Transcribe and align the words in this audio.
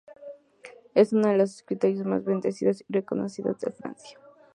Es 0.95 1.13
una 1.13 1.29
de 1.29 1.37
las 1.37 1.57
escritoras 1.57 1.97
más 2.03 2.23
vendidas 2.25 2.59
y 2.63 2.85
reconocidas 2.91 3.59
de 3.59 3.71
Francia. 3.71 4.19